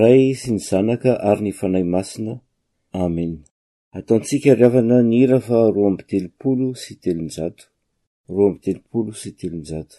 [0.00, 2.34] ray sy ny zanaka ary ny fanahy masina
[3.06, 3.32] amen
[4.00, 7.64] ataontsika riavana nihira fa ro mtelopolo sy telonjato
[8.34, 9.98] ro am telopolo sy telonjato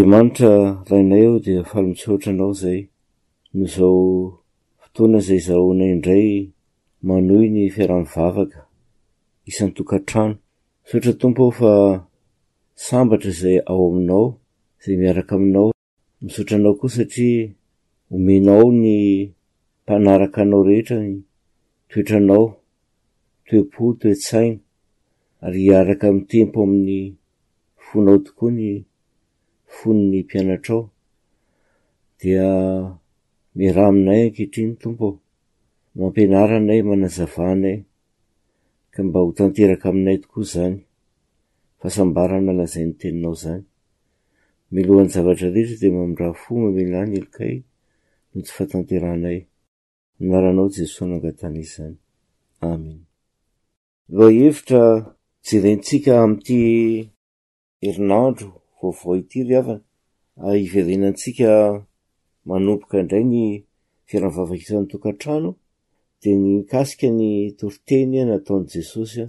[0.00, 2.80] remanitra rainay aho de faly misotra anao zay
[3.54, 4.04] no zao
[4.80, 6.28] fotoana zay zao nayindray
[7.06, 8.60] manoi ny fiaraha-mivavaka
[9.50, 10.36] isany tokantrano
[10.84, 11.72] misaotra tompo o fa
[12.86, 14.26] sambatra zay ao aminao
[14.84, 15.68] zay miaraka aminao
[16.24, 17.52] misotranao koa satria
[18.14, 18.94] omenao ny
[19.82, 21.16] mpanaraka anao rehetrany
[21.88, 22.44] toetranao
[23.46, 24.58] toepo toetsaina
[25.44, 27.00] ary hiaraka my tempo amin'ny
[27.84, 28.72] fonao tokoany
[29.76, 30.90] fono ny mpianatraao
[32.22, 32.46] dia
[33.58, 35.06] miraha aminay ankehitri ny tompo
[35.98, 37.78] mampinaranay manazavanay
[38.92, 40.76] ka mba ho tanteraka aminay tokoa zany
[41.80, 43.62] fasambarana lazayn'ny teninao zany
[44.74, 47.54] milohan'ny zavatra rehetra de mamidraa fo mamelany elikay
[48.34, 49.38] no tsy fantanteranay
[50.20, 51.96] anaranao jesos noangatana izy zany
[52.72, 53.00] amen
[54.16, 54.82] loa evitra
[55.46, 56.56] jy rentsika am'ty
[57.80, 59.82] herinandro vovao ity ry avana
[60.36, 61.50] ah, ivirenantsika
[62.48, 63.42] manomboka indray ny
[64.08, 65.50] firanivavak isan'ny tokantrano
[66.24, 69.24] de ny kasika ny toroteny a nataon' jesosya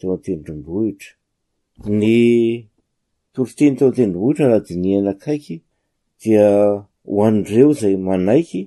[0.00, 1.12] teo antenidrombohitra
[2.00, 2.14] ny
[3.36, 5.56] toroteny teo antenidrombohitra raha dinyanakaiky
[6.20, 6.46] dia
[7.14, 8.62] hoan'reo zay manaiky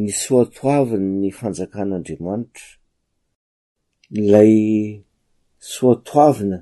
[0.00, 2.68] ny soatoaviny ny fanjakan'andriamanitra
[4.20, 4.52] nlay
[5.74, 6.58] soatoavina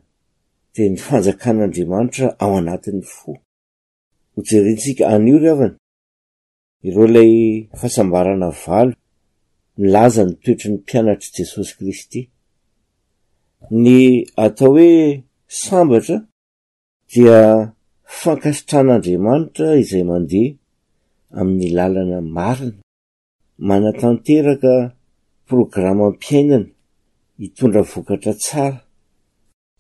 [0.77, 3.31] di ny fanjakan'andriamanitra ao anatiny fo
[4.33, 5.75] ho jerentsika anio ry vany
[6.89, 7.33] iro lay
[7.79, 8.95] fahasambarana valo
[9.83, 12.21] milaza nytoetri ny mpianatr' jesosy kristy
[13.85, 13.95] ny
[14.45, 14.91] atao hoe
[15.63, 16.17] sambatra
[17.13, 17.37] dia
[18.21, 20.51] fankasitran'andriamanitra izay mandeha
[21.39, 22.81] amin'ny lalana marina
[23.69, 24.73] manatanteraka
[25.49, 26.69] programa ampiainana
[27.41, 28.84] hitondra vokatra tsara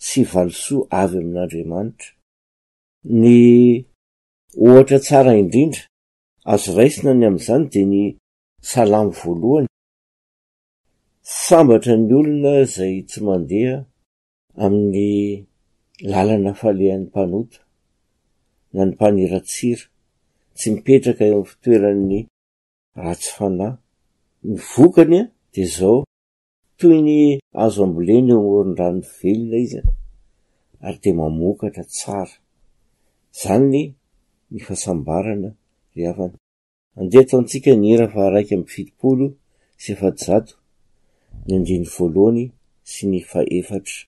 [0.06, 2.11] tsy valosoa avy amin'andriamanitra
[3.21, 3.27] ny
[4.65, 5.83] ohatra tsara indrindra
[6.53, 7.97] azo raisina ny am'izany de ny
[8.71, 9.69] salamy voalohany
[11.45, 13.77] sambatra ny olona zay tsy mandeha
[14.65, 15.49] amin'ny
[16.11, 17.59] làlana falehan'ny mpanota
[18.75, 19.85] na ny mpaniratsira
[20.56, 22.19] tsy mipetraka eo am'y fitoeran'ny
[23.05, 23.77] ratsy fanahy
[24.53, 25.99] nyvokany a de zao
[26.81, 27.19] toy ny
[27.65, 29.81] azo amboleny eo morindranony velona izy
[30.87, 32.35] ary de mamokatra tsara
[33.41, 33.85] zanyny
[34.50, 35.49] ny fahasambarana
[35.94, 36.35] ry avany
[36.99, 39.26] andeha ataontsika ny era fa raika aminy fitipolo
[39.82, 40.55] zy efa-tjato
[41.47, 42.43] ny andeny voalohany
[42.94, 43.99] sy ny faefatra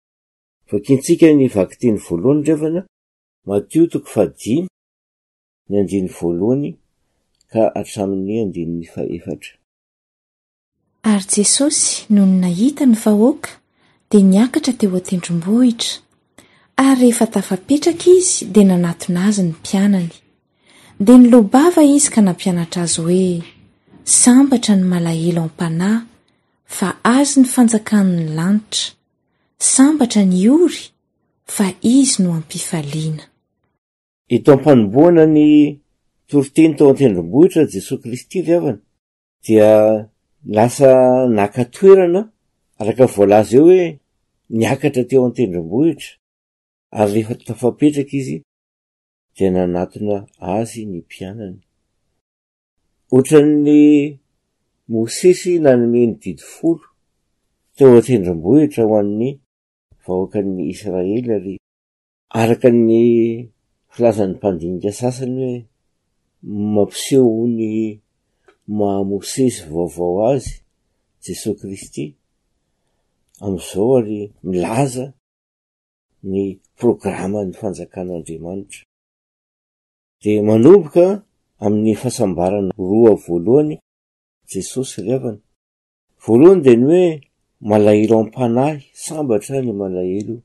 [11.03, 13.51] ary jesosy nony nahita ny vahoaka
[14.11, 15.91] dia niakatra te o atendrombohitra
[16.85, 20.13] ary rehefa tafapetraka izy dia nanaton azy ny mpianany
[21.05, 23.27] dia nilobava izy ka nampianatra azy hoe
[24.21, 26.03] sambatra ny malahelo ampanahy
[26.77, 28.83] fa azo ny fanjakanny lanitra
[34.29, 35.47] ito ampanomboana ny
[36.29, 38.81] toriteny tao antendrombohitra jesosa kristy ryavany
[39.47, 39.73] dia
[40.57, 40.91] lasa
[41.37, 42.21] naka toerana
[42.81, 43.85] araka voalaza io hoe
[44.57, 46.11] niakatra teo antendrombohitra
[46.99, 48.37] ary rehefa tafapetraka izy
[49.37, 50.17] dia nanatona
[50.57, 51.59] azy ni mpianany
[53.15, 53.51] oatran
[54.93, 56.85] mosesy nanome ny didfolo
[57.77, 59.41] teo antendrombohitra hoaniny
[60.07, 61.55] vahoakany israely ary
[62.41, 63.07] araka ny
[63.93, 65.59] filazan'ny mpandiniga sasany hoe
[66.75, 67.75] mampiseoon'ny
[68.79, 70.53] maha mosesy vaovao azy
[71.25, 72.05] jesosy kristy
[73.45, 74.19] am'izao ary
[74.51, 75.07] milaza
[76.31, 76.45] ny
[76.81, 78.81] programa ny fanjakan'andriamanitra
[80.23, 81.05] de manomboka
[81.65, 83.75] amin'ny fahasambarana roa voalohany
[84.53, 85.41] jesosy reavany
[86.25, 87.09] voalohany de ny hoe
[87.69, 90.37] malahelo ampanahy sambatra ny malahelo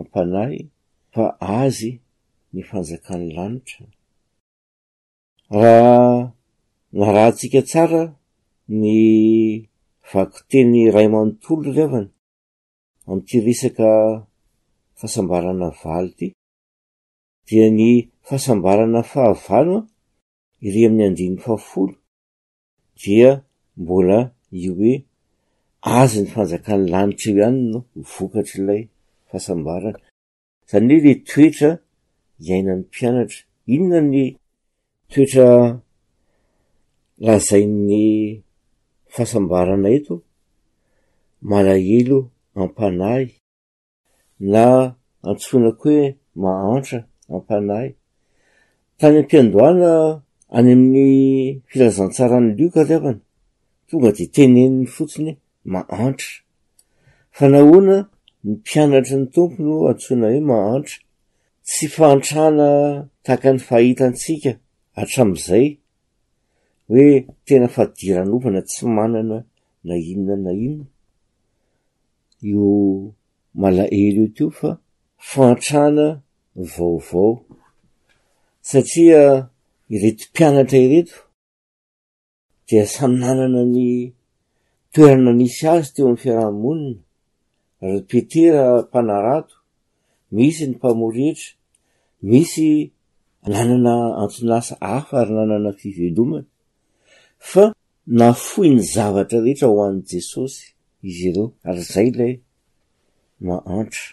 [0.00, 0.58] ampanahy
[1.14, 1.24] fa
[1.60, 1.90] azy
[2.52, 3.84] ny fanjakany lanitra
[5.48, 6.36] raha
[6.98, 8.02] na rahntsika tsara
[8.80, 8.88] ny
[10.10, 12.12] vako teny ray manontolo ravana
[13.08, 13.88] am'ty resaka
[15.00, 16.26] fahasambarana valo ity
[17.48, 17.88] dia ny
[18.26, 19.86] fahasambarana fahavalo a
[20.66, 21.96] ire amin'ny andiny fafolo
[23.00, 23.28] dia
[23.80, 24.18] mbola
[24.60, 24.94] io hoe
[26.00, 27.78] azy ny fanjakany lanitra eo ihanyno
[28.12, 28.82] vokatry lay
[29.30, 29.92] fahasambarana
[30.70, 31.70] zany ho le toetra
[32.46, 33.40] iainany mpianatra
[33.74, 34.16] inona ny
[35.10, 35.46] toetra
[37.24, 37.90] lazai'ny
[39.14, 40.14] fahasambarana eto
[41.50, 42.18] malahelo
[42.60, 43.24] ampanay
[44.52, 44.64] na
[45.30, 46.98] antsoina ko hoe mahantra
[47.34, 47.88] ampanay
[48.98, 49.90] tany ampiandoana
[50.56, 51.08] any amin'ny
[51.68, 53.20] filazantsarany liokaliavana
[53.88, 55.36] tonga de teneniny fotsiny e.
[55.72, 56.40] mahantra
[57.36, 57.96] fa nahoana
[58.46, 60.98] ny mpianatra ny tompony antsoina hoe mahantra
[61.68, 62.68] tsy faantrana
[63.26, 64.50] tahaka ny fahitantsika
[64.96, 65.66] hatram'izay
[66.88, 67.08] hoe
[67.46, 69.36] tena fadiranovana tsy manana
[69.86, 70.86] na inona na inona
[72.48, 72.68] io
[73.60, 74.70] malaely io ty o fa
[75.30, 76.06] fantrahna
[76.72, 77.30] vaovao
[78.68, 79.22] satria
[79.94, 81.18] iretom-pianatra ireto
[82.70, 83.90] dea samynanana ny
[84.96, 87.00] toerana misy azy teo amn'ny fiarahamonina
[87.84, 89.54] ary petera mpanarato
[90.36, 91.48] misy ny mpamoretra
[92.30, 92.70] misy
[93.52, 96.48] nanana antsonasa hafa ary nanana fivelomaka
[97.48, 97.64] fa
[98.18, 100.64] nafoi ny zavatra rehetra ho an'ny jesosy
[101.08, 102.32] izy ireo ary zay lay
[103.46, 104.06] mahantra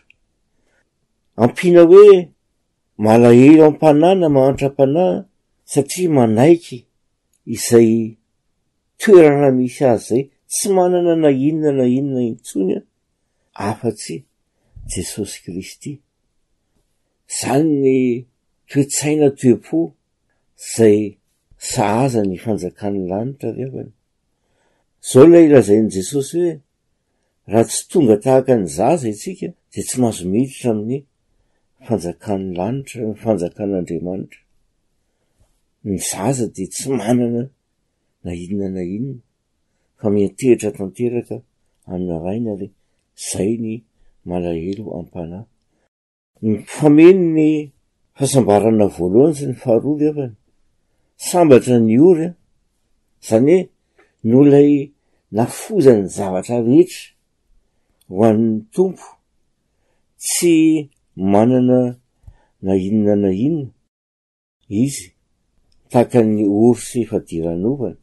[1.44, 2.12] ampiana hoe
[3.06, 5.18] malahelo am'mpanàna mahantram-panàhy
[5.74, 6.78] satria manaiky
[7.56, 7.92] izay
[9.02, 10.24] toerana misy azy zay
[10.56, 12.84] tsy manana na inona na inona inytsony a
[13.72, 14.16] afa-tsy
[14.92, 15.92] jesosy kristy
[17.40, 17.98] zany ny
[18.70, 19.80] toetsaina toepo
[20.74, 20.98] zay
[21.72, 23.92] sahaza ny fanjakan'ny lanitra ry avany
[25.14, 26.54] zao lay ilazain' jesosy hoe
[27.52, 31.00] raha tsy tonga tahaka ny zaza itsika de tsy mahazo miditra amin'ny
[31.90, 34.42] fanjakany lanitra nyfanjakan'andriamanitra
[35.90, 37.42] ny zaza de tsy manana
[38.24, 39.24] na inonana inona
[40.04, 41.36] famentehitra tanteraka
[41.92, 42.68] ami'na raina re
[43.30, 43.74] zay ny
[44.28, 45.44] malahelo ampanah
[46.44, 47.52] ny fameno ny
[48.18, 50.36] fasambarana voalohany sy ny faharovy avany
[51.28, 52.30] sambatra ny orya
[53.28, 53.68] zany hoe
[54.30, 54.72] nolay
[55.38, 57.04] nafozany zavatra rehetra
[58.16, 59.08] hoan'ny tompo
[60.26, 60.56] tsy
[61.34, 61.80] manana
[62.66, 63.72] na inona na inona
[64.84, 65.08] izy
[65.92, 68.00] taakany oro sy fadiranovany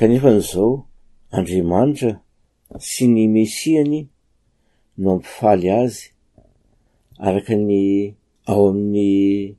[0.00, 0.70] kanefa n'zao
[1.36, 2.10] andriamanitra
[2.88, 3.96] sy ny mesiany
[5.02, 5.98] no ampifaly azy
[7.26, 7.72] araka ny
[8.50, 9.58] ao amin'ny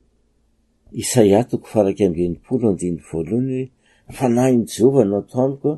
[1.01, 3.69] isaia toko faraky ambinimpolo andiny voalohanyh
[4.17, 5.75] fanahiny jehova na to amikoa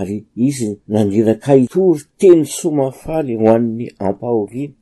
[0.00, 0.16] ary
[0.48, 4.72] izy nanirakaitory teny soma faly hoan'ny ampaorina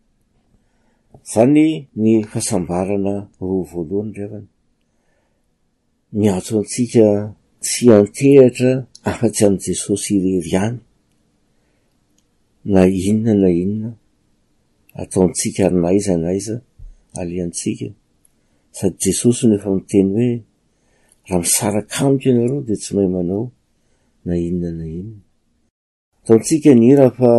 [1.30, 1.66] zany
[2.02, 4.46] ny fahasambarana roa voalohany nrefany
[6.18, 7.06] miatso antsika
[7.64, 8.72] tsy antehatra
[9.08, 10.78] afatsy amn' jesosy ireriany
[12.72, 13.90] na inona na inona
[15.02, 16.54] ataontsika arynaiza naiza
[17.20, 17.88] aliantsika
[18.76, 20.30] sady jesosy no efa miteny hoe
[21.26, 23.44] raha misarakamiko ianareo de tsy may manao
[24.26, 25.20] na inona na inona
[26.20, 27.30] ataontsika ny raa fa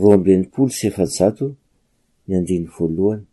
[0.00, 1.46] ro ambi animpolo sy efajato
[2.26, 3.24] ny andiny voalohany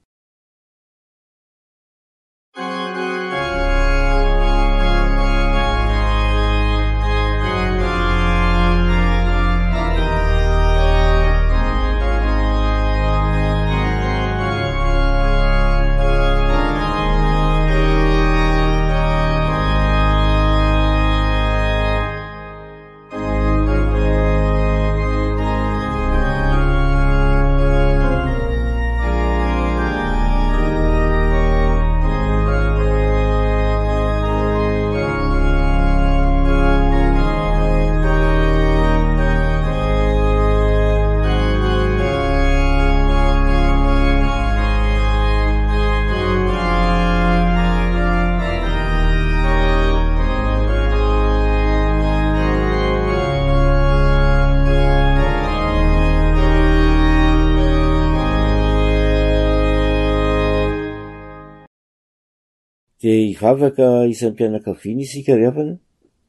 [63.16, 65.74] ivavaka isan'nmpianakavina isika raana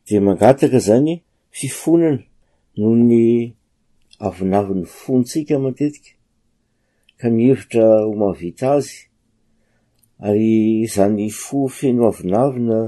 [0.07, 1.13] de mangataka zany
[1.59, 2.23] fifonana
[2.77, 3.59] noho ny
[4.27, 6.13] avinaviny fontsika matetika
[7.19, 8.99] ka mihevitra ho mavita azy
[10.27, 10.59] ary
[10.95, 12.79] zany fo feno avinavina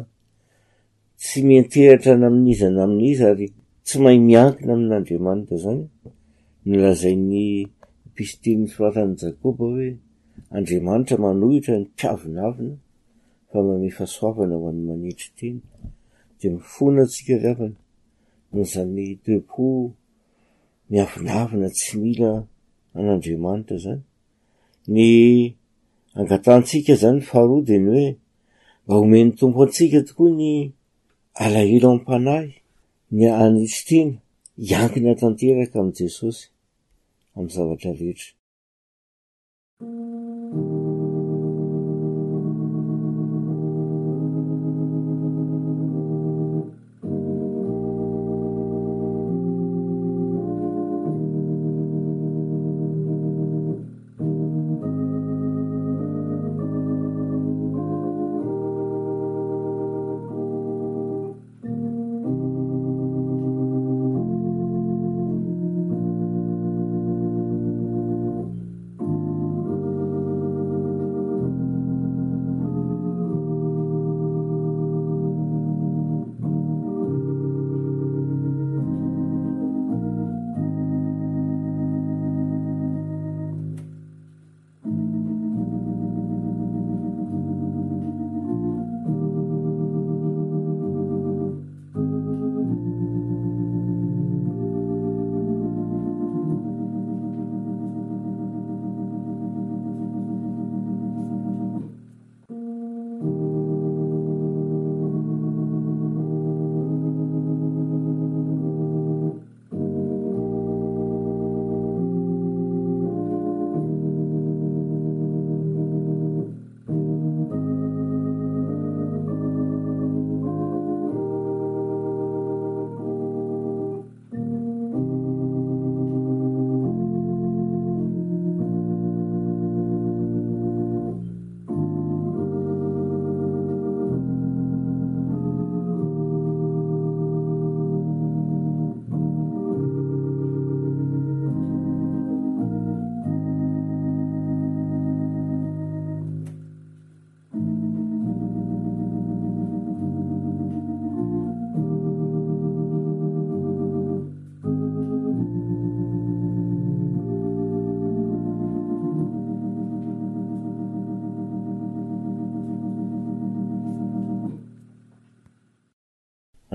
[1.22, 3.46] tsy mienteratra na amin'n'izy na amin'izy ary
[3.86, 5.84] tsy mahai miankina amin'n'andriamanitra zany
[6.68, 7.46] nylazainy
[8.14, 9.90] pisitinny fatanyjakoba hoe
[10.56, 12.76] andriamanitra manohitra ny mpiavinavina
[13.52, 15.58] fa mame fasoavana hman'ny manetry tena
[16.38, 17.78] de mifoana tsika ri avana
[18.52, 19.64] no zany toepo
[20.90, 22.30] miavinavina tsy mila
[22.96, 24.02] an'andriamanitra zany
[24.94, 25.02] ny
[26.18, 28.00] angatantsika zany faharoade ny
[28.86, 30.50] hoe mba homen'ny tompo antsika tokoa ny
[31.44, 32.50] alahelo amnpanahy
[33.16, 34.14] ny anitrytena
[34.66, 36.42] hiankina tanteraka amin' jesosy
[37.36, 38.32] amn'ny zavatra rehetra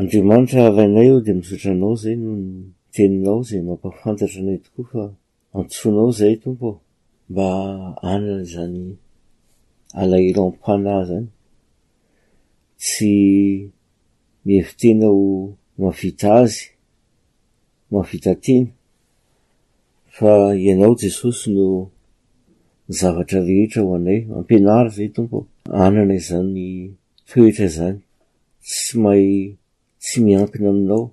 [0.06, 2.32] andriamanitra rainay o de misotranao zay no
[2.94, 5.04] teninao zay nampafantatra nay tokoa fa
[5.60, 6.70] antsoanao zay tompo
[7.30, 7.48] mba
[8.14, 8.84] ananazany
[10.02, 11.28] alahero ampana zany
[12.82, 13.14] tsy
[14.46, 15.24] mihevitenaho
[15.80, 16.58] mavita azy
[17.92, 18.68] mavita tena
[20.16, 20.30] fa
[20.66, 21.66] ianao jesosy no
[22.98, 25.38] zavatra rehitra ho anay ampinara zay tompo
[25.84, 26.94] anana izany
[27.30, 27.98] toetra zany
[28.74, 29.58] sy mahay
[30.08, 31.04] tsy miankina aminao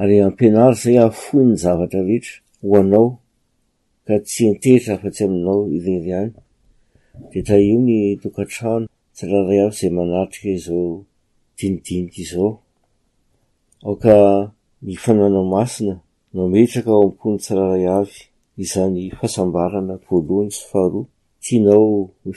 [0.00, 2.34] ary ampianary zay afoiny zavatra rehetra
[2.68, 3.08] hoanao
[4.06, 6.30] ka tsy enteritra afatsy aminao ireriany
[7.30, 10.92] de taionyokatrano tsiraray avy zay manatrka izao
[11.58, 12.50] dinidinik izao
[14.02, 14.14] ka
[14.94, 15.94] ifananao masina
[16.36, 18.16] mametraka ao ampony tsiraray avy
[18.64, 21.04] izany fahasambarana voaloany syfaharoa
[21.44, 21.90] tianao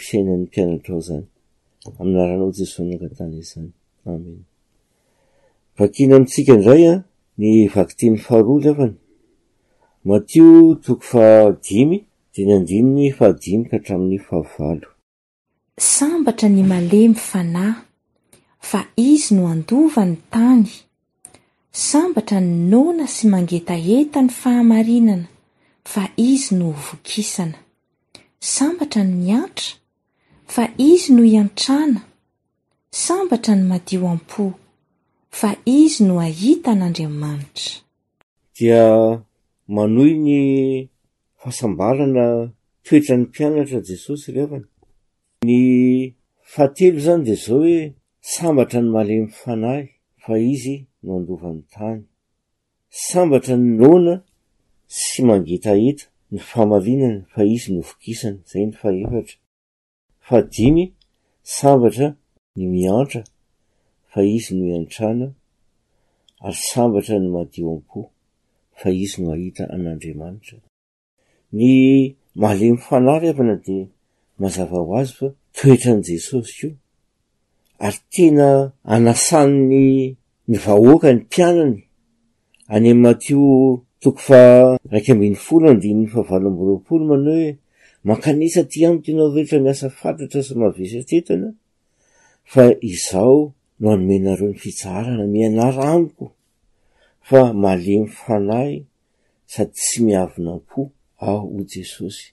[0.05, 1.25] fiainay mpianatraao zany
[1.99, 3.69] ainarana jeson agatanaizany
[4.13, 4.39] amen
[5.77, 7.01] vakina amintsika indray an ah,
[7.39, 8.95] ny vakitiny faharolo avany
[10.07, 10.45] matio
[10.83, 11.97] toko fadimy
[12.33, 14.87] dea ny andininy fahadimika hatramin'ny faovalo
[15.95, 17.75] sambatra ny malemy fanahy
[18.71, 18.79] fa
[19.09, 20.67] izy no andova ny tany
[21.87, 25.27] sambatra ny nona sy mangetaeta ny fahamarinana
[25.93, 27.59] fa izy no vokisana
[28.55, 29.69] sambatra ny miantra
[30.53, 32.01] fa izy no iantrana
[33.05, 34.51] sambatra ny madio am-po
[35.39, 38.83] faizy no ahita n'andriamanitradia
[39.75, 40.41] manoy ny
[41.39, 42.25] fahasambarana
[42.83, 44.65] toetra ny mpianatra jesosy refany
[45.47, 45.61] ny
[46.53, 49.85] fatelo zany de zao hoe sambatra ny malemy fanahy
[50.23, 52.01] fa izy no andovan'ny tany
[53.07, 54.13] sambatra ny noana
[54.99, 59.37] sy mangita hita ny famarinany fa izy novokisany zay ny fahefatra
[60.19, 60.85] fa dimy
[61.43, 62.15] sambatra
[62.57, 63.23] ny miantra
[64.11, 65.27] fa izy no mian-trana
[66.47, 67.99] ary sambatra ny matio amko
[68.79, 70.57] fa izy no ahita an'andriamanitra
[71.57, 71.61] ny
[72.39, 73.77] mahale myfanary avana de
[74.41, 76.73] mazava hoazy fa toetran' jesosy keo
[77.87, 78.49] ary tena
[78.95, 79.85] anasanny
[80.47, 81.79] ny vahoakany mpianany
[82.73, 84.39] any a matio toko fa
[84.91, 87.55] raiky ambiny folo andinn favalomboropolo manao hoe
[88.03, 91.49] mankanisa ti amtenao rehetra miasa fantatra sy mahavesytetina
[92.43, 96.25] fa izao no anome nareo ny fitsarana mianara aniko
[97.27, 98.71] fa malemy fanay
[99.53, 100.79] sady tsy miavinampo
[101.25, 102.25] ao ho jesosy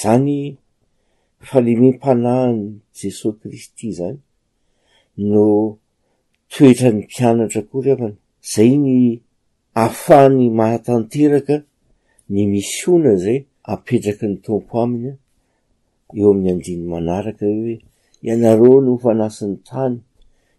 [0.00, 0.36] zany
[1.46, 2.64] fahalemem-panahany
[2.98, 4.18] jesos kristy zany
[5.30, 5.44] no
[6.52, 8.16] toetrany mpianatra koary avana
[8.52, 8.92] zay ny
[9.84, 11.56] aafahany mahatanteraka
[12.32, 13.38] ny misyona zay
[13.72, 15.10] apetraky ny tompo aminy
[16.18, 17.74] eo amin'ny andiny manaraka hoe
[18.28, 19.96] ianareo ny ofanasin'ny tany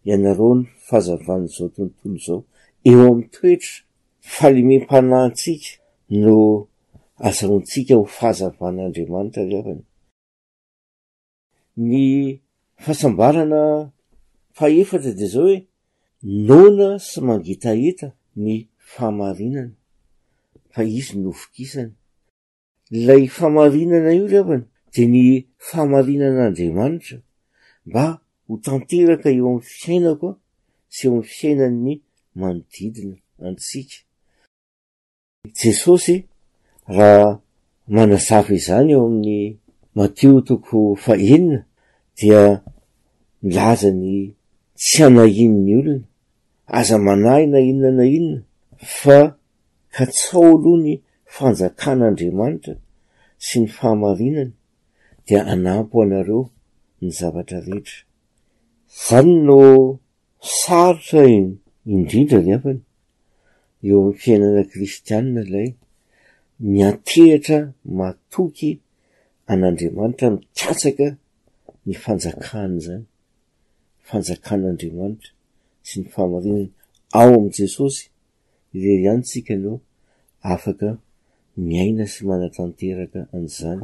[0.09, 2.39] ianaro ny fahazavan'izao tontolo zao
[2.91, 3.75] eo am'ny toetra
[4.35, 5.71] falemem-panahtsika
[6.23, 6.37] no
[7.27, 9.83] azaontsika ho fahazavan'andriamanitra re avany
[11.89, 11.97] ny
[12.83, 13.61] fahasambarana
[14.57, 15.57] fahefatra de zao hoe
[16.47, 18.07] nona sy mangitaeta
[18.43, 18.53] ny
[18.91, 19.73] fahamarinana
[20.73, 21.91] fa izy novonkisany
[23.07, 25.25] lay famarinana io re avana de ny
[25.67, 27.17] faamarinan'andriamanitra
[27.89, 28.05] mba
[28.47, 30.33] ho tanteraka eo amn'ny fiaina koa
[30.95, 31.89] sy eo amn'ny fiainany
[32.39, 33.97] manodidina antsika
[35.59, 36.15] jesosy
[36.97, 37.29] raha
[37.95, 39.55] manazava izany eo amin'ny
[39.95, 41.59] matio toko fainina
[42.17, 42.41] dia
[43.43, 44.13] milaza ny
[44.81, 45.95] tsy anainony olona
[46.79, 48.39] aza manahy na inona na inona
[48.99, 49.17] fa
[49.93, 50.91] ka tsaoaloha ny
[51.35, 52.73] fanjakan'andriamanitra
[53.45, 54.53] sy ny fahamarinana
[55.25, 56.41] dia anampo anareo
[56.99, 57.99] ny zavatra rehetra
[59.01, 59.59] zany no
[60.59, 61.21] sarotra
[61.93, 62.81] indrindra leafany
[63.89, 65.69] eo ami'ny fiainana kristiana ilay
[66.73, 67.59] miantehitra
[67.97, 68.71] matoky
[69.51, 71.07] an'andriamanitra mitiatsaka
[71.87, 73.03] ny fanjakany zany
[74.09, 75.31] fanjakan'n'andriamanitra
[75.87, 76.67] sy ny faamarinana
[77.19, 78.03] ao am'n jesosy
[78.77, 79.77] irerianytsika anao
[80.53, 80.87] afaka
[81.69, 83.81] miaina sy manatanteraka anyzany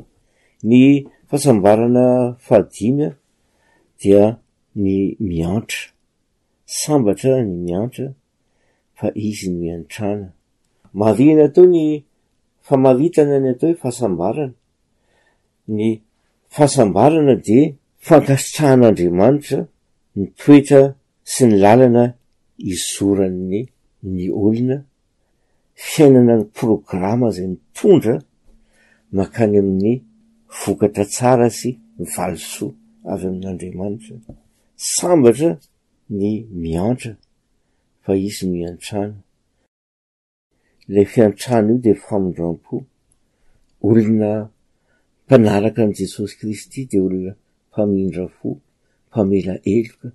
[0.70, 0.82] ny
[1.30, 2.04] fahatsambarana
[2.46, 3.10] fahadimya
[4.02, 4.24] dia
[4.84, 5.82] ny miantra
[6.80, 8.06] sambatra ny miantra
[9.00, 10.28] fa izy ny miantrana
[11.00, 11.84] maaviana tao ny
[12.68, 14.46] famavitana ny atao hoe fahasambarana
[15.78, 15.84] ny
[16.56, 17.58] fahasambarana de
[18.08, 19.60] fankasitrahan'andriamanitra
[20.20, 20.82] nytoetra
[21.34, 22.04] sy ny lalana
[22.74, 23.62] izoranny
[24.16, 24.78] ny olona
[25.90, 28.16] fiainanany programma zay mitondra
[29.16, 29.94] mankany amin'ny
[30.62, 32.72] vokatra tsara sy mivalosoa
[33.12, 34.16] avy amin'andriamanitra
[34.82, 35.58] sambatra
[36.10, 36.30] ny
[36.64, 37.18] miantra
[38.04, 39.20] fa izy miantrana
[40.94, 42.76] lay fiantrano io de famondrampo
[43.86, 44.32] olona
[45.26, 47.32] mpanaraka an' jesosy kristy de olona
[47.70, 48.50] mfamindra fo
[49.10, 50.08] mpamela eloka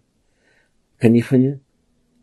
[1.01, 1.49] kanefany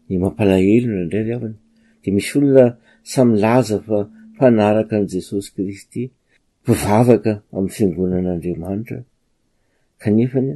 [0.09, 1.59] ny mampalahelondra indray ry avana
[2.01, 2.65] de misy olona
[3.11, 3.97] samilaza fa
[4.33, 6.01] mpanaraka an' jesosy kristy
[6.61, 8.99] mpivavaka amn'ny fiangonan'andriamanitra
[10.03, 10.51] kanefany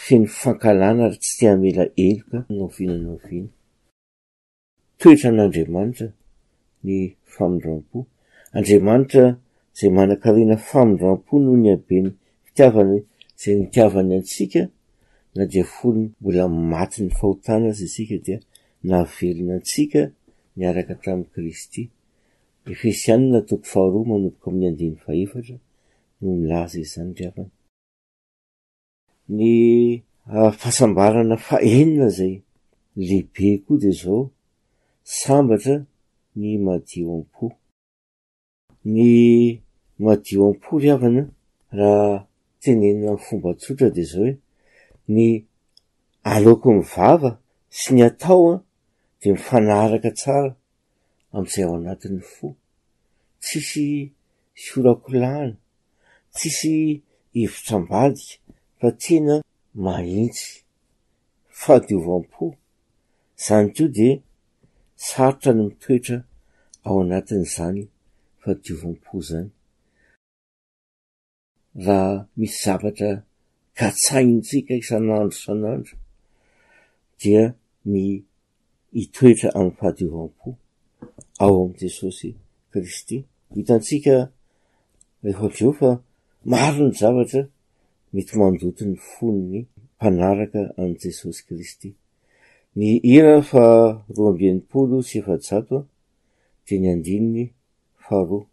[0.00, 3.48] feny fankalana rtsy tia mela eloka naovinanaoviana
[5.00, 6.08] toetran'andriamanitra
[6.86, 6.96] ny
[7.34, 7.98] famindrampo
[8.58, 9.24] andriamanitra
[9.78, 12.08] zay manan-karena famindrampo no ny abeny
[12.46, 12.96] fitiavany
[13.40, 14.62] zay nitiavany antsika
[15.36, 18.38] na dea folony mbola maty ny fahotana azy isika dia
[18.88, 20.00] navelona antsika
[20.56, 21.82] niaraka tamin'ny kristy
[22.70, 25.56] efa isyanina toko faharoa manomboka amin'ny andiny fahefatra
[26.20, 27.52] no milaza izany driavany
[29.36, 32.34] ny ah, fahasambarana fa enina zay
[32.96, 34.22] lehibe koa de zao
[35.20, 35.76] sambatra
[36.40, 37.46] ny madio ampo
[38.94, 39.02] ny
[40.04, 41.22] madio ampo ry avana
[41.78, 42.16] raha
[42.60, 44.32] tenenina n fomba tsotra de zao hoe
[45.14, 45.24] ny
[46.32, 47.30] aleoko mivava
[47.78, 50.52] sy ny atao ah, a de mifanaraka tsara
[51.34, 52.46] am'izay ao anatin'ny fo
[53.44, 53.86] tsisy
[54.62, 55.56] sorakolahana
[56.36, 56.74] tsisy
[57.34, 58.34] hevitrambadika
[58.82, 59.34] fa tina
[59.86, 60.46] mahitsy
[61.60, 62.44] fahadiovaam-po
[63.44, 64.08] zany keo de
[65.08, 66.18] sarotrany mitoetra
[66.88, 67.82] ao anatin'zany
[68.42, 69.48] faadiovampo zany
[71.86, 73.10] raha misy zavatra
[73.78, 75.94] gatsainintsika ysanandro san'andro
[77.20, 77.42] dia
[77.90, 78.04] mi
[79.02, 80.48] itoetra amin'y fahadiovampo
[81.42, 82.28] ao am'ny jesosy
[82.70, 83.16] kristy
[83.56, 84.14] hitantsika
[85.30, 85.90] efo aveo fa
[86.50, 87.42] maro ny zavatra
[88.12, 89.60] mety mandoto ny fonony
[89.96, 91.90] mpanaraka an' jesosy kristy
[92.76, 93.64] ny hira fa
[94.14, 95.76] roa ambenimpolo sy efa-sato
[96.66, 97.44] de ny andininy
[98.04, 98.46] faharoa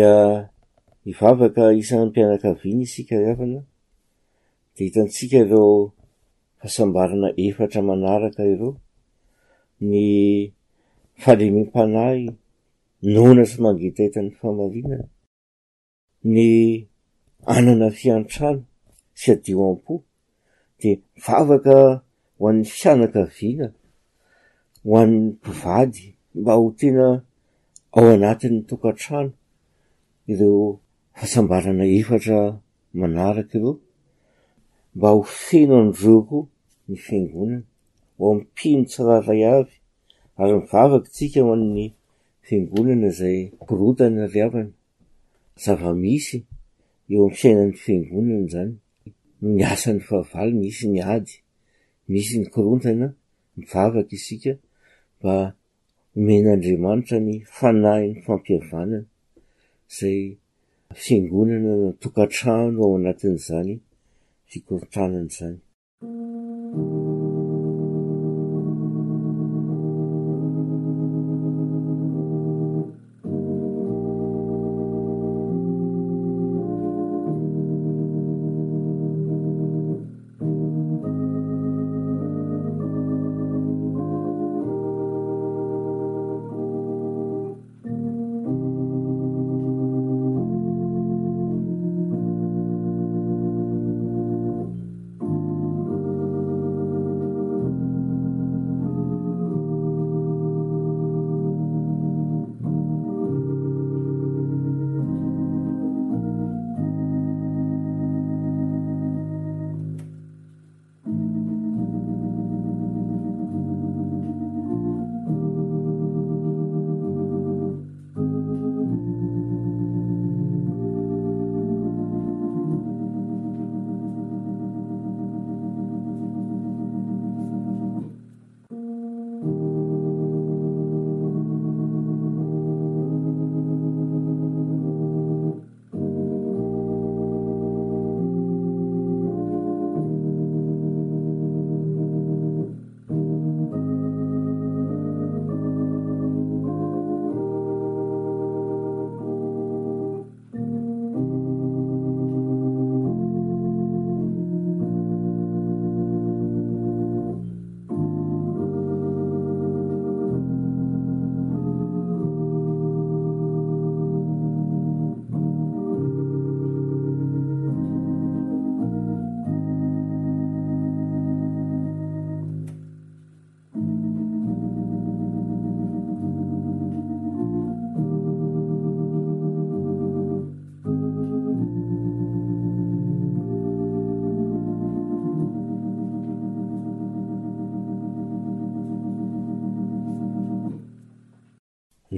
[0.00, 0.24] ea
[1.10, 3.60] ivavaka isannmpianakaviana isika riavana
[4.74, 5.68] de hitantsika reo
[6.58, 8.72] fahasambarana efatra manaraka ireo
[9.88, 9.94] ny
[11.22, 12.20] fahalemim-panay
[13.14, 15.06] nona sy mangeta itan'ny famarinana
[16.34, 16.38] ny
[17.54, 18.62] anana fiantrano
[19.20, 19.94] sy adio ampo
[20.78, 21.74] de mivavaka
[22.36, 23.66] ho an'ny fianakaviana
[24.88, 26.04] hoan'ny mpivady
[26.38, 27.06] mba ho tena
[27.96, 29.32] ao anatin'ntokantrano
[30.32, 30.64] ireo
[31.14, 32.38] fahasambarana efatra
[33.00, 33.72] manaraka reo
[34.96, 36.38] mba ho feno andreko
[36.88, 37.60] ny fingonana
[38.22, 39.72] o ampinotsyraray avy
[40.40, 41.86] ary mivavaky sika ho an'ny
[42.46, 44.70] fingonana zay korontany ariavany
[45.62, 46.38] zava-misy
[47.10, 48.72] eo ami'y sainan'ny fingonana zany
[49.40, 51.34] no ny asan'ny fahavaly misy ny ady
[52.12, 53.06] misy ny korotana
[53.56, 54.52] mivavaka isika
[55.20, 55.34] mba
[56.18, 59.00] omenaandriamanitra ny fanayny fampiavanana
[59.96, 60.20] zay
[61.02, 63.70] fiangonana natokantrano ao anatin'izany
[64.50, 65.58] fikorontanany zany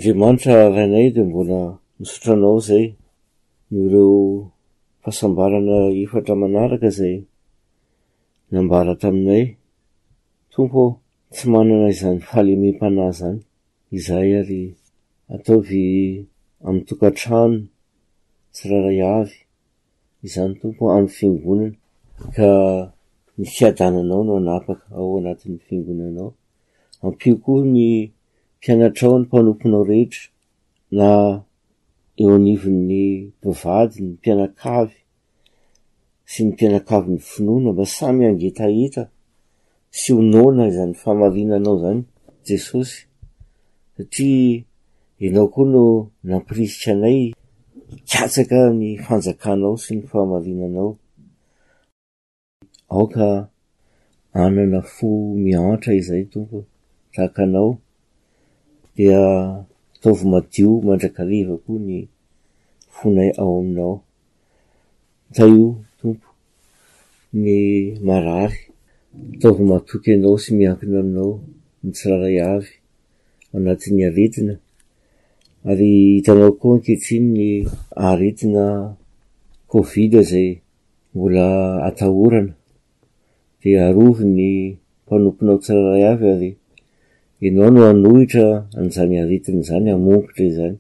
[0.00, 1.60] andriamanitra rahainay de mbola
[1.98, 2.86] misotranao zay
[3.70, 4.08] noreo
[5.02, 7.16] fahasambarana efatra manaraka zay
[8.50, 9.44] nambara taminay
[10.52, 10.82] tompo
[11.32, 13.40] tsy manana izany falemem-panah zany
[13.96, 14.62] izay ary
[15.34, 15.84] ataovy
[16.66, 17.60] am'ytokantrano
[18.52, 19.40] tsy raha ray avy
[20.26, 21.76] izany tompo amin'ny fingonana
[22.36, 22.48] ka
[23.38, 26.30] ny fiadananao no anapaka ao anatin'y fingonanao
[27.04, 27.88] ampio kony
[28.60, 30.22] mpianatrao ny mpanomponao rehetra
[30.98, 31.08] na
[32.20, 34.98] eo anivon'ny mpivadyn ny mpianakavy
[36.30, 39.02] sy ny mpianakavy ny finoana mba samy angetaheta
[39.98, 42.02] sy onona izayny famarinanao zany
[42.46, 42.98] jesosy
[43.96, 44.60] satria
[45.24, 45.84] ienao koa no
[46.28, 47.20] nampirisikry anay
[47.96, 50.90] ikiatsaka ny fanjakanao sy ny fahamarinanao
[52.94, 53.26] aoka
[54.42, 55.08] anana fo
[55.44, 56.58] miantra izay tonko
[57.14, 57.72] tahakanao
[58.96, 61.98] dea ataovy madio mandrakarivako ny
[62.96, 63.94] fonay ao aminao
[65.34, 65.66] taio
[66.00, 66.26] tompo
[67.42, 67.54] ny
[68.06, 68.58] marary
[69.34, 71.32] ataovy matoky anao sy miankina aminao
[71.82, 72.70] ny tsiraray avy
[73.54, 74.54] anatin'ny aretina
[75.70, 77.50] ary hitanao koa nketsinyny
[78.08, 78.64] aretina
[79.70, 80.50] kovidy zay
[81.14, 81.46] mbola
[81.88, 82.52] atahorana
[83.60, 84.46] de arovy ny
[85.04, 86.50] mpanomponao tsiraray avy ary
[87.42, 88.46] anao no anohitra
[88.78, 90.78] anzany aretiny zany amokotra zany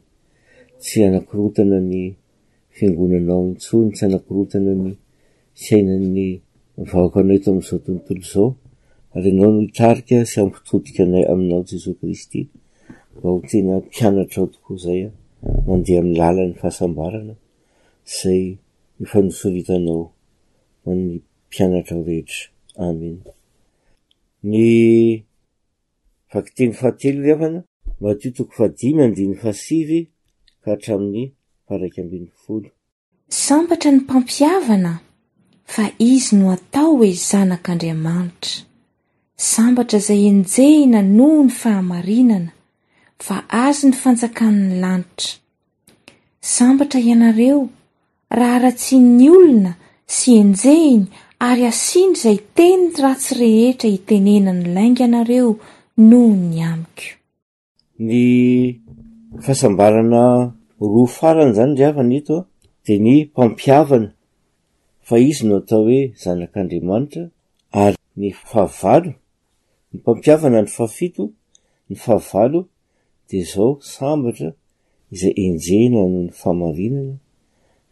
[0.82, 2.04] tsy anakorotana ny
[2.76, 4.92] fingonanao mitsony tsy anakorotana ny
[5.64, 6.18] saina'ny
[6.90, 8.48] vaoka anao eto ami'izao tontolo zao
[9.16, 12.40] ary ianao no hitarika sy ampitodika na aminao jesos kristy
[13.20, 15.12] ba ho tena mpianatrao tokoa zay ah,
[15.66, 17.34] mandeha mi lalany fahasambarana
[18.16, 18.42] zay
[19.02, 20.02] efanosoritanao
[20.88, 21.00] a'ny
[21.48, 22.40] mpianatrao rehetra
[22.88, 23.16] amen
[24.42, 25.24] ny
[26.30, 27.62] fatenyateona
[28.04, 29.90] matiotoko fadinniyasiy
[30.62, 31.26] ka hatramin'ny
[31.74, 32.64] aambnl
[33.44, 34.92] sambatra ny mpampiavana
[35.74, 38.62] fa izy no atao hoe zanak'andriamanitra
[39.52, 42.50] sambatra izay enjehina noho ny fahamarinana
[43.26, 45.32] fa azy ny fanjakan'ny lanitra
[46.54, 47.60] sambatra ianareo
[48.38, 49.72] raha aratsin''ny olona
[50.16, 51.04] sy enjehiny
[51.48, 55.50] ary asinry izay tenyy ratsy rehetra hitenena ny lainga ianareo
[56.08, 57.12] noo ny amiko
[58.06, 58.18] ny
[59.44, 60.24] fahasambarana
[60.80, 62.46] roa farany zany ndraava n eto a
[62.88, 64.08] de ny mpampiavana
[65.06, 67.24] fa izy no atao hoe zanak'andriamanitra
[67.84, 69.12] ary ny favalo
[69.92, 71.24] ny mpampiavana andry fafito
[71.92, 72.60] ny favalo
[73.28, 74.48] de zao sambatra
[75.14, 77.16] izay enjena noho ny famarinana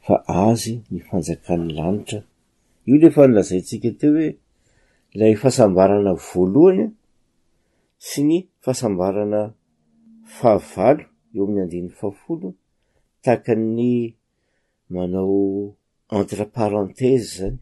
[0.04, 0.14] fa
[0.48, 2.20] azy ny fanjakan'ny lanitra
[2.88, 4.28] io lefa nylazaintsika te hoe
[5.18, 6.86] lay fahasambarana voalohany
[8.06, 9.42] sy ny fahasambarana
[10.38, 12.48] fahavalo eo amin'ny andeny fahafolo
[13.24, 13.94] tahkan'ny
[14.94, 15.74] manao
[16.18, 17.58] entre parentese zany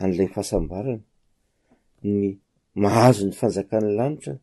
[0.00, 1.04] an'ilay fahasambarana
[2.14, 2.20] ny
[2.84, 4.34] mahazony fanjakany lanitra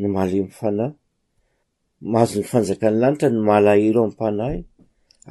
[0.00, 0.94] ny malemi fanahy
[2.12, 4.56] mahazony fanjakany lanitra ny malahelo am'mpanay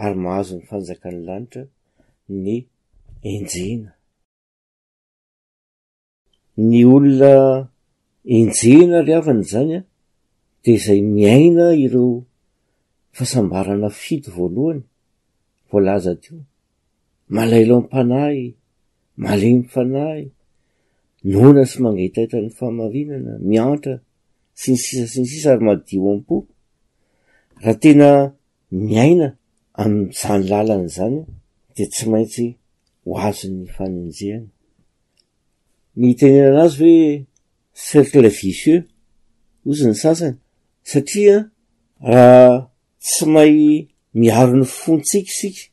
[0.03, 1.63] ary mahazo ny fanjakany lanitra
[2.43, 2.55] ny
[3.33, 3.91] enjena
[6.69, 7.33] ny olona
[8.25, 9.86] enjehna ry havana zany an
[10.63, 12.23] de izay miaina ireo
[13.15, 14.82] fasambarana fido voalohany
[15.69, 16.36] voalaza tyo
[17.36, 18.39] malailo mpanay
[19.23, 20.25] male myfanahy
[21.32, 23.93] nona sy mangetaitan'ny faamarinana miantra
[24.60, 26.36] sy ny sisa si ny sisa ary madio ampo
[27.63, 28.10] raha tena
[28.89, 29.27] miaina
[29.82, 31.17] aminzany làlany zany
[31.75, 32.45] de tsy maintsy
[33.05, 34.49] ho azony fanenjehana
[36.01, 37.03] ny tenena anazy hoe
[37.79, 38.83] cercle viseux
[39.65, 40.33] ozy ny sasany
[40.89, 41.37] satria
[42.09, 42.49] raha
[43.03, 43.87] tsy mahay
[44.21, 45.63] miaro ny fontsikisika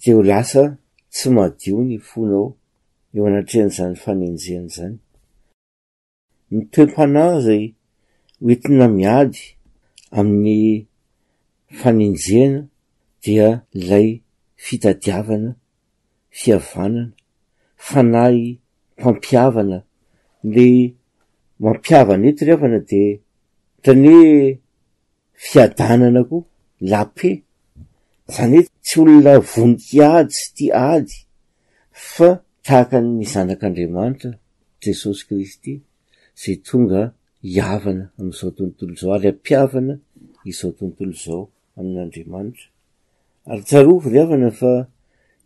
[0.00, 0.62] de eo lasa
[1.12, 2.48] tsy madiony fona ao
[3.16, 4.94] eo anatrean'izany fanenjehana zany
[6.54, 7.64] ny toem-panahy zay
[8.42, 9.42] hoentina miady
[10.18, 10.86] amin'ny
[11.82, 12.60] fanenjehana
[13.26, 13.48] dia
[13.88, 14.08] lay
[14.64, 15.50] fitadiavana
[16.38, 17.10] fiavanana
[17.86, 18.38] fanay
[18.98, 19.78] mpampiavana
[20.54, 20.94] ley
[21.62, 23.02] mampiavana eto ravana de
[23.78, 24.58] htanyhoe
[25.48, 26.42] fiadanana koa
[26.92, 27.30] lape
[28.34, 31.14] zany hoe tsy olona vono tiady sy ti ady
[32.14, 32.28] fa
[32.66, 34.30] tahaka ny zanak'andriamanitra
[34.84, 35.72] jesosy kristy
[36.40, 37.02] zay tonga
[37.52, 39.94] hiavana am'izao tontolo zao ary ampiavana
[40.50, 41.42] izao tontolo zao
[41.78, 42.66] amin'n'andriamanitra
[43.50, 44.72] ary tsarovo ry avana fa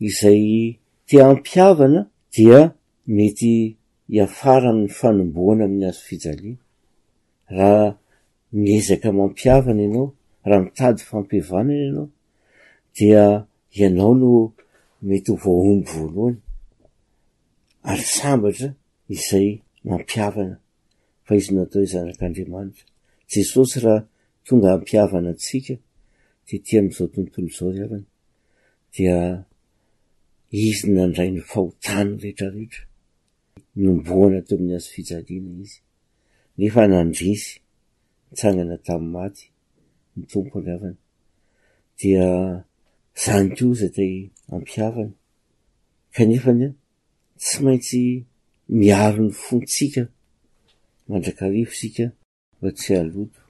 [0.09, 0.44] izay
[1.09, 2.00] te ampiavana
[2.35, 2.61] dia
[3.16, 3.54] mety
[4.18, 6.60] iafara am'ny fanomboana amin'ny azo fijaliana
[7.56, 7.86] raha
[8.62, 10.08] miezaka mampiavana ianao
[10.48, 12.06] raha mitady fampiavanana ianao
[12.96, 13.24] dia
[13.78, 14.30] ianao no
[15.08, 16.38] mety hovoomby voalohany
[17.90, 18.68] ary sambatra
[19.14, 19.48] izay
[19.88, 20.56] mampiavana
[21.24, 22.84] fa izy natao hizanak'andriamanitra
[23.32, 24.06] jesosy raha
[24.46, 25.74] tonga hampiavana tsika
[26.46, 28.08] deti am'izao tontolo izao yavana
[28.92, 29.16] dia
[30.68, 32.84] izy nandray ny fahotana rehetrarehetra
[33.82, 35.76] noomboana to amin'ny azo fijaliana izy
[36.58, 37.48] nefa anandrisy
[38.28, 39.44] mitsangana tamn' maty
[40.16, 40.98] ny tompo riavana
[41.98, 42.24] dia
[43.22, 44.14] zany ko za dey
[44.54, 45.14] ampiavana
[46.14, 46.64] kanefa ny
[47.42, 48.00] tsy maintsy
[48.78, 50.02] miaro ny fontsika
[51.10, 52.04] mandrakarivosika
[52.60, 53.40] mba tsy aloto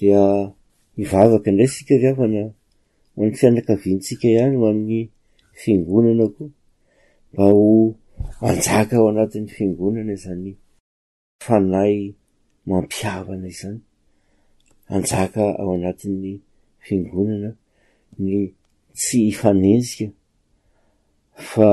[0.00, 0.24] dea
[0.96, 2.40] mivavaka ndray sika riavana
[3.16, 5.00] am'y fiandrakavianitsika ihany ho amin'ny
[5.60, 6.48] fingonana koa
[7.32, 7.58] mba ho
[8.48, 10.50] anjaka ao anatin'ny fingonana izany
[11.44, 11.96] fanay
[12.68, 13.80] mampiavana izany
[14.94, 16.32] anjaka ao anatin'ny
[16.84, 17.50] fingonana
[18.24, 18.32] ny
[19.00, 20.06] tsy hifanenjika
[21.50, 21.70] fa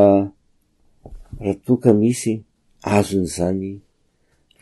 [1.42, 2.34] raha toka misy
[2.96, 3.66] azon'izany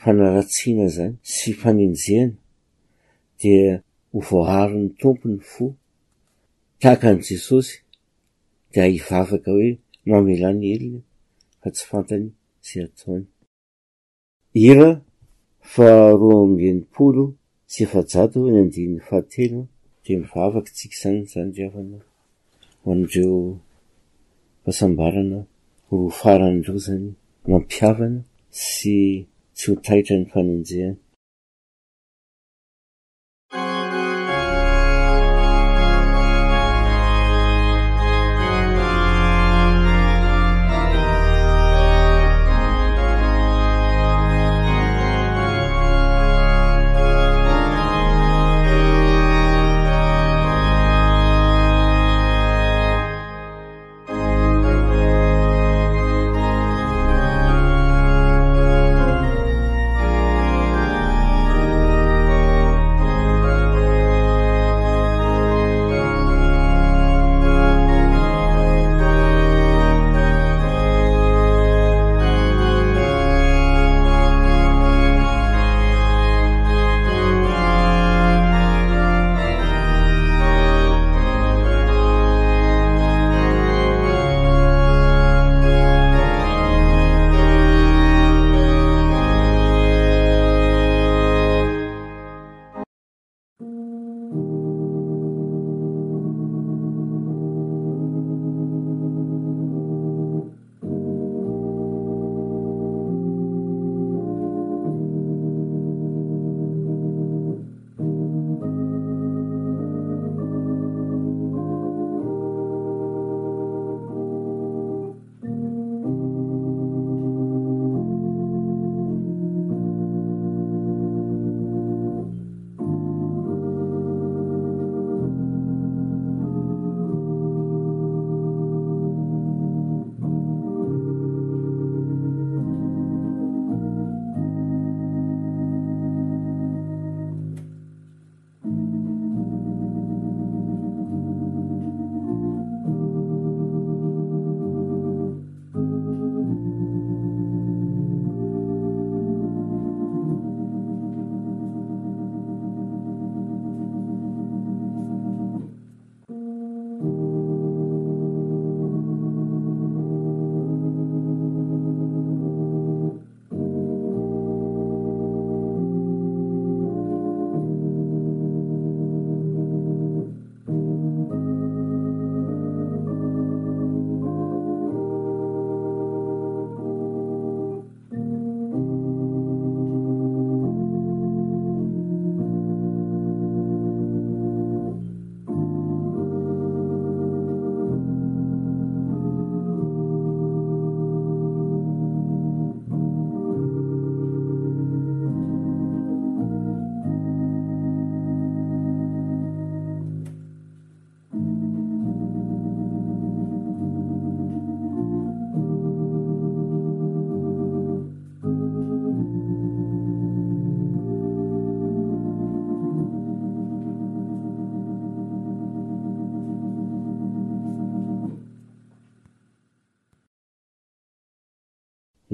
[0.01, 2.37] fanaratsiana zany sy fanenjehana
[3.39, 3.73] dia
[4.11, 5.65] ho vaohary ny tompony fo
[6.81, 7.73] takan' jesosy
[8.73, 9.69] de ivavaka hoe
[10.07, 11.01] maomelany elina
[11.69, 12.27] ftsy fantany
[12.65, 13.23] tsy ataony
[14.69, 14.89] ira
[15.73, 15.89] fa
[16.19, 17.25] roa mbenimpolo
[17.71, 19.61] sy efajato ny andinn'ny fahatelo
[20.03, 21.97] de mivavaka tsika izany zany riavana
[22.81, 23.37] ho an'dreo
[24.63, 25.39] fahasambarana
[25.97, 27.07] roa farandreo zany
[27.49, 28.19] mampiavana
[28.69, 28.97] sy
[29.57, 30.95] tsy ho taitra ny fananjehany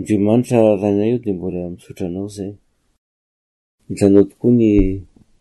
[0.03, 2.51] anriamanitra hrana io de mbola mitsotranao zay
[3.91, 4.67] itanao tokoa ny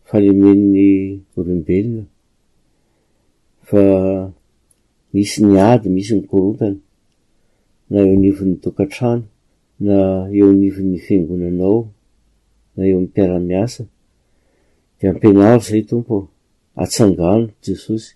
[0.07, 0.89] falemenn'ny
[1.37, 2.03] olombelona
[3.67, 3.83] fa
[5.13, 6.79] misy ni ady misy ny korontana
[7.91, 9.25] na eo anivin'ny dokantrano
[9.85, 9.95] na
[10.37, 11.79] eo anivon'ny fiangonanao
[12.75, 13.83] na eo mn'ny mpiaramiasa
[14.97, 16.15] de ampinaro zay tompo
[16.83, 18.09] atsangano jesosy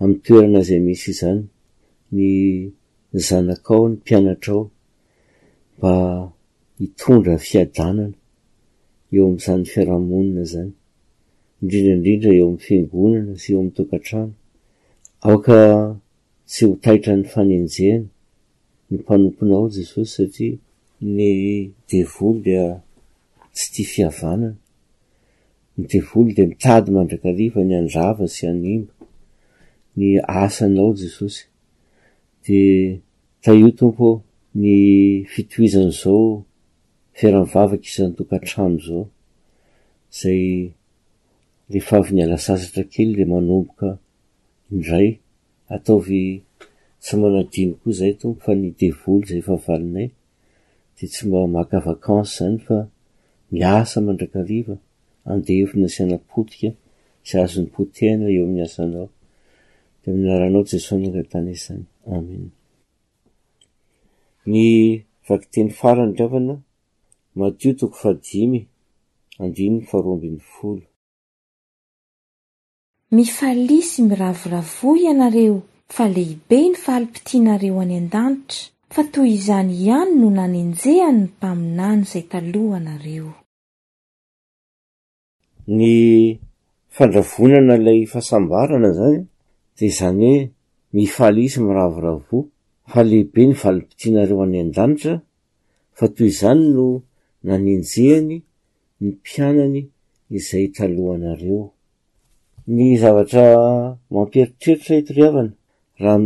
[0.00, 1.42] amin'y toerana izay misy zany
[2.14, 2.24] ny
[3.26, 4.62] zanakao ny mpianatrao
[5.80, 6.30] ba
[6.78, 8.12] hitondra fiadanana
[9.14, 10.70] eo ami'izany fiarahamonina zany
[11.62, 14.32] indrindraindrindra eo amin'ny fingonana zy eo amin'nytokantrano
[15.28, 15.58] aoka
[16.50, 18.04] tsy ho taitra ny fanenjehana
[18.90, 20.54] ny mpanomponao jesosy satria
[21.16, 21.22] ny
[21.88, 22.64] devolo dia
[23.54, 24.48] tsy tia fihavanana
[25.78, 28.92] ny devolo de mitady mandrakarifa ny andrava sy animba
[29.96, 30.04] ny
[30.42, 31.42] asanao jesosy
[32.44, 32.58] de
[33.42, 34.20] taio tompo
[34.54, 36.44] ny fitoizan' zao
[37.18, 39.04] fiara-mivavaka izany tokahntramo zao
[40.20, 40.42] zay
[41.72, 43.92] rehfa vy ny alasazatra kely la manomboka
[44.74, 45.08] indray
[45.78, 46.20] ataovy
[47.02, 50.08] tsy manadiny koa zay toba fa ny devolo zay favalinay
[50.96, 52.76] de tsy mba maka vakansy zany fa
[53.54, 54.74] miasa mandrakariva
[55.30, 56.68] andevina siana potika
[57.28, 59.06] zay azon'ny poteina eo amin'ny asanao
[60.02, 61.84] de minaranao jesosn angatana izyzany
[62.18, 62.44] amen
[64.50, 64.70] ny
[65.28, 70.30] vakiteny farany dvanamato toofa5n farn
[73.16, 75.56] mifalisy miravoravo ianareo
[75.94, 82.24] fa lehibe ny falimpitianareo any andanitra fa toy izany ihany no nanenjehany ny mpaminany zay
[82.32, 83.30] talohanareo
[85.78, 85.84] ny
[86.94, 89.18] fandravonana ilay fahasambarana zany
[89.76, 90.42] de zany hoe
[90.96, 92.22] mifalisy miravorav
[92.92, 95.14] fa lehibe ny valompitianareo any an-danitra
[95.98, 96.86] fa toy izany no
[97.46, 98.34] nanenjehany
[99.02, 99.80] ny mpianany
[100.38, 101.60] izay talohanareo
[102.76, 103.44] ny zavatra
[104.14, 105.52] mampieritreritra hitoriavana
[106.02, 106.18] raha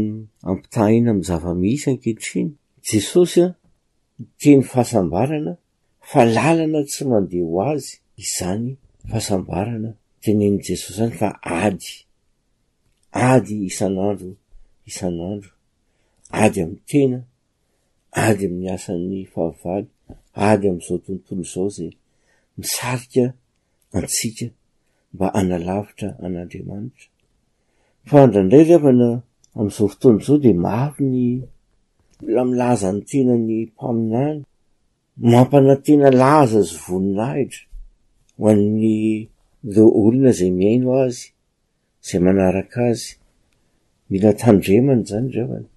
[0.50, 2.50] ampitahhina am' zava-miisa nkiitriny
[2.88, 3.50] jesosy a
[4.40, 5.52] teny fahasambarana
[6.10, 7.94] fa lalana tsy mandeha ho azy
[8.24, 8.66] izany
[9.10, 9.90] fahasambarana
[10.22, 11.28] tenen' jesosy zany fa
[11.66, 11.90] ady
[13.32, 14.32] ady isan'andro
[14.90, 15.53] isan'andro
[16.42, 17.20] ady ami'ny tena
[18.26, 19.86] ady ami'ny asan'ny fahavaly
[20.50, 21.92] ady am'izao tontolo zao zay
[22.60, 23.24] misarika
[23.98, 24.46] antsika
[25.14, 27.08] mba analavitra an'andriamanitra
[28.08, 29.08] fa ndraindray revana
[29.58, 31.20] am'izao fotony zao de mafy ny
[32.34, 34.40] lamilaza ny tenany mpaminany
[35.30, 37.64] mampana tena laza zy voninahitra
[38.40, 38.90] hoan'ny
[39.74, 41.22] le olona zay miaino azy
[42.06, 43.06] zay manaraka azy
[44.10, 45.68] mila tandremany zany revana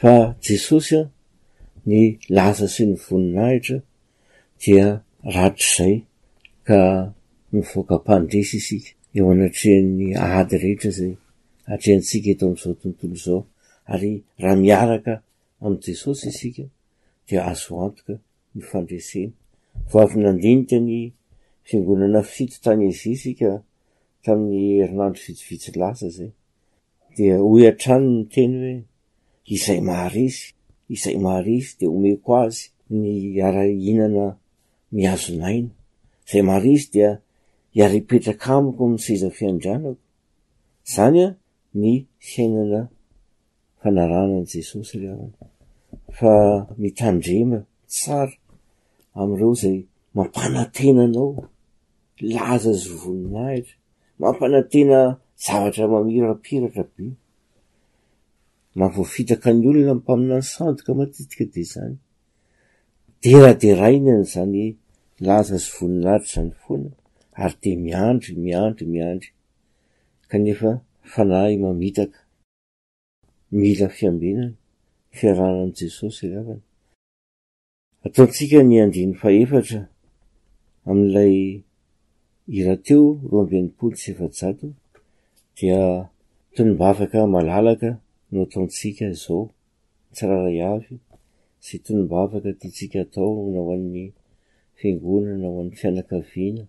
[0.00, 1.02] fa jesosy a
[1.84, 3.76] ny lasa sy ny voninahitra
[4.64, 4.86] dia
[5.34, 5.94] ratr'zay
[6.66, 6.78] ka
[7.52, 11.12] mivoakampandresy isika eo anatrean'ny ahady rehetra zay
[11.72, 13.40] atrehantsika eto ami'izao tontolo izao
[13.92, 14.10] ary
[14.42, 15.12] raha miaraka
[15.64, 16.64] amn' jesosy isika
[17.28, 18.14] dea azo antoka
[18.56, 19.32] nyfandresena
[19.92, 20.92] voavynandinika ny
[21.64, 23.58] fiangonana fitotany ezi sika
[24.24, 26.30] tamin'ny erinandro vitsivitsy lasa zay
[27.16, 28.80] dea hoy an-tranoy ny teny hoe
[29.54, 30.52] izay maharisy
[30.92, 32.64] izay maharisy de homeko azy
[33.00, 34.24] ny arainana
[34.96, 35.70] miazonaina
[36.28, 37.10] izay maharisy dia
[37.74, 39.98] hiarepetraka amiko mi'saza fiandranako
[40.92, 41.28] zany a
[41.80, 41.92] ny
[42.28, 42.80] syainana
[43.82, 45.44] fanaranany jesosy r arna
[46.16, 46.34] fa
[46.82, 47.58] mitandrema
[47.94, 48.34] tsara
[49.18, 49.78] am'ireo zay
[50.16, 51.48] mampanantena anao
[52.34, 53.74] laza zy volonahitra
[54.22, 54.98] mampanantena
[55.44, 57.04] zavatra mamirapiratra be
[58.78, 61.96] mavoafitaka ny olona mpaminany sandoka matetika de zany
[63.22, 64.58] deraderainy an'izany
[65.26, 66.90] laza zy voninaritra zany foana
[67.42, 69.30] ary de miandry miandry miandry
[70.30, 70.70] kanefa
[71.12, 72.18] fanahy mamitaka
[73.58, 74.56] mila fiambenana
[75.16, 76.24] fiarahnan'jesosy
[78.02, 78.58] natotsika
[80.86, 84.66] na'layirateo ro mbinimpolytsy efajato
[85.56, 85.78] dia
[86.54, 87.90] tonobavaka malalaka
[88.32, 89.48] no ataontsika izao
[90.14, 90.94] tsiraharay avy
[91.64, 94.04] sa tonimbavaka tiatsika atao na ho an'ny
[94.78, 96.64] fingonana ho an'ny fianakaviana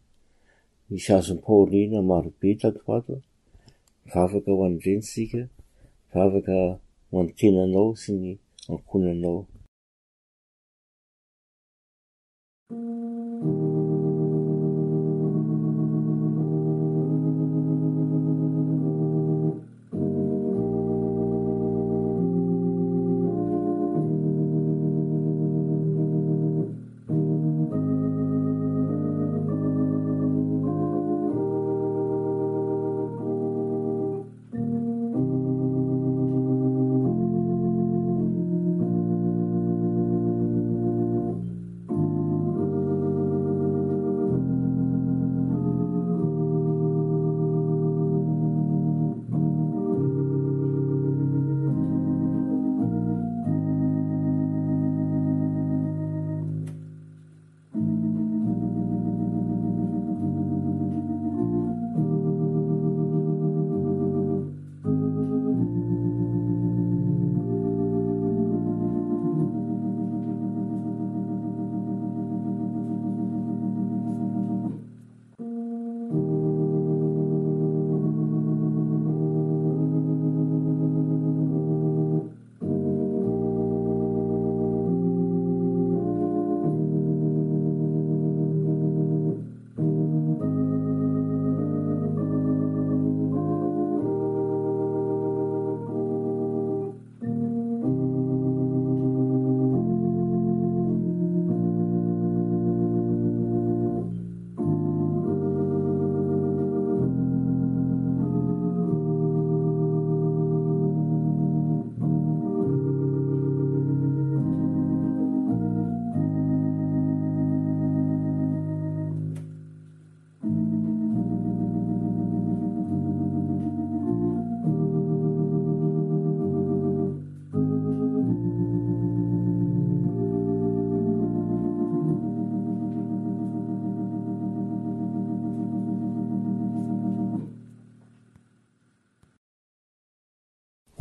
[0.90, 3.14] misy azonmpaorina marobe tatoato
[4.06, 5.42] mivavaka ho andrentsika
[6.10, 6.54] mivavaka
[7.10, 8.28] ho an'no tenanao sy ny
[8.74, 9.40] ankonanao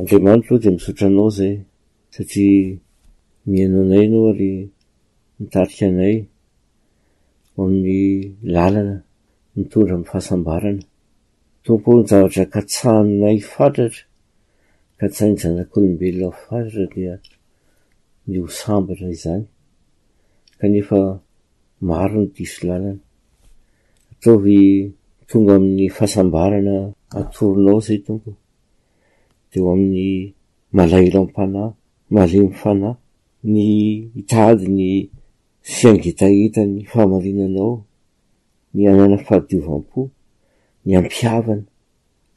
[0.01, 1.55] andriamanitra loha de misaotranao zay
[2.15, 2.79] satria
[3.49, 4.51] miaina anay anao aly
[5.39, 6.17] mitarika anay
[7.59, 8.03] o amin'ny
[8.55, 8.95] lalana
[9.57, 10.83] mitondra amin'ny fahasambarana
[11.65, 14.03] tompo nyzavatra katsahnonay fantratra
[15.01, 17.15] katsahyny zanak'olombelona fantratra dia
[18.29, 19.45] ny hosambatra izany
[20.61, 20.99] kanefa
[21.89, 22.95] maro ny diso lalana
[24.13, 24.59] ataovy
[25.29, 26.75] tonga amin'ny fahasambarana
[27.21, 28.31] atoronao izay tonko
[29.53, 30.11] de eo amin'ny
[30.77, 31.73] malaila ampanahy
[32.15, 32.97] male myfanah
[33.53, 33.67] ny
[34.15, 34.85] hitady ny
[35.75, 37.75] fiangitahita ny fahamarinanao
[38.75, 40.01] ny ananafaadiovaampo
[40.87, 41.67] ny ampiavana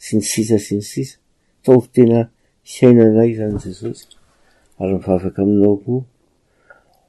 [0.04, 1.18] sy ny sisa sy ny sisa
[1.64, 2.20] taoky tena
[2.74, 4.08] saina anay zany jesosy
[4.82, 6.00] ary mivavaka aminao koa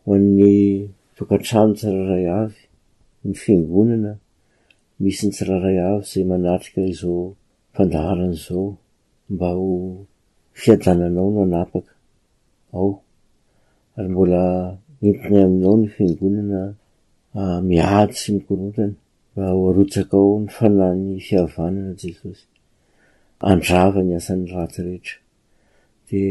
[0.02, 0.54] ho amn'ny
[1.16, 2.62] tokantranony tsiraray avy
[3.24, 4.12] ny fingonana
[5.02, 7.20] misy ny tsiraray avy zay manatrika izao
[7.74, 8.64] fandaarany zao
[9.30, 9.68] mba ho
[10.60, 11.94] fiadananao no anapaka
[12.72, 12.90] ao
[13.96, 14.40] ary mbola
[15.08, 16.60] otony aminao ny fingonana
[17.68, 18.94] miado sy nikorotany
[19.32, 22.44] mra hoarotsaka o ny fanany fiavanana jesosy
[23.50, 25.18] andrava ny asan'ny ratsy rehetra
[26.06, 26.22] de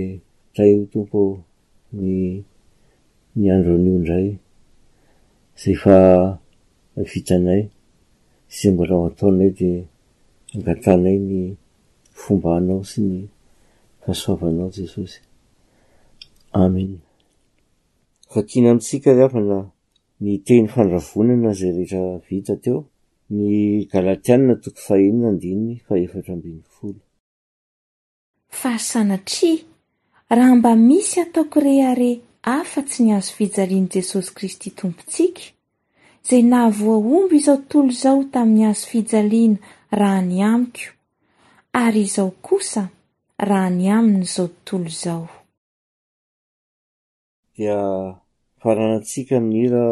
[0.55, 1.21] tay o tonko
[1.97, 2.05] ny
[3.37, 4.27] ni andro n'ioindray
[5.61, 5.95] zay fa
[7.09, 7.61] vitanay
[8.55, 9.69] sy mbola o antaonay de
[10.55, 11.41] angatanayny
[12.29, 13.27] ombana sny
[14.05, 14.13] hi
[28.61, 29.59] farysanatria
[30.29, 32.11] raha mba misy ataoko re are
[32.41, 35.41] hafa tsy ny azo fijaliany jesosy kristy tompontsika
[36.29, 39.57] zay nahavoaomby izao ttolo zao tamin'ny azo fijaliana
[39.99, 40.89] raha ny amiko
[41.73, 42.81] ary izaho kosa
[43.49, 45.27] raha ny aminy zao tontolo izao
[47.55, 47.77] dia
[48.57, 49.83] ifaranatsika minira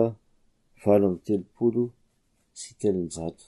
[0.84, 1.84] valo amiy telopolo
[2.60, 3.46] sy telonjato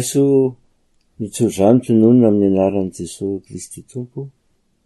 [0.00, 0.24] aso
[1.20, 4.20] mitsozany tononona amin'ny anaran'i jesos kristy tompo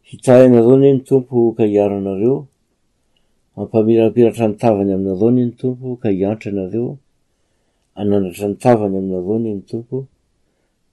[0.07, 2.37] fitahynareo ne ny tompo ka hiaroanareo
[3.61, 6.91] ampamirapiratra nytavany aminareo ne ny tompo ka hiantra nareo
[8.01, 9.97] anandratra ny tavany aminareo ne ny tompo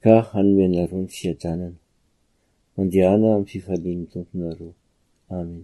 [0.03, 1.77] ka hanomenareo ny fiadanana
[2.75, 4.71] mandehana ami'y fifalian'ny tomponareo
[5.39, 5.63] amen